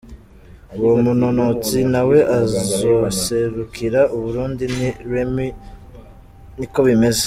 Uwo 0.77 0.93
munonotsi 1.03 1.77
nawe 1.93 2.17
azoserukira 2.39 4.01
Uburundi 4.15 4.65
ni 4.77 4.89
Remy 5.11 5.47
Nikobimeze. 6.57 7.19